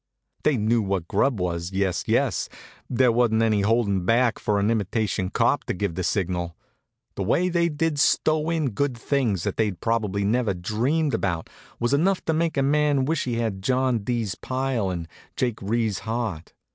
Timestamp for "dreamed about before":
10.55-11.75